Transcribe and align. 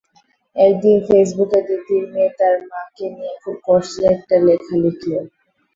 একদিন 0.55 0.97
ফেসবুকে 1.07 1.59
দিতির 1.67 2.03
মেয়ে 2.13 2.31
তাঁর 2.39 2.55
মাকে 2.69 3.05
নিয়ে 3.15 3.33
খুব 3.41 3.55
কষ্টের 3.67 4.05
একটা 4.13 4.35
লেখা 4.45 4.75
লিখল। 4.83 5.11